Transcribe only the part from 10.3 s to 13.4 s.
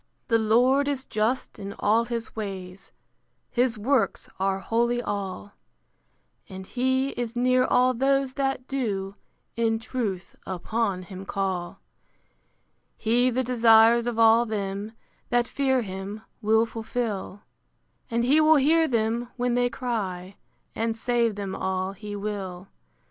upon him call. He